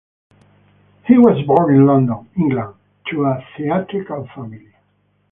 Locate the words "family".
4.33-4.73